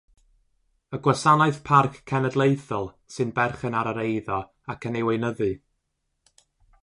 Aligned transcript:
Y 0.97 0.99
Gwasanaeth 1.07 1.59
Parc 1.69 1.99
Cenedlaethol 2.11 2.89
sy'n 3.15 3.33
berchen 3.39 3.77
ar 3.81 3.89
yr 3.91 4.01
eiddo 4.05 4.37
ac 4.75 4.87
yn 4.91 4.97
ei 5.03 5.07
weinyddu. 5.11 5.51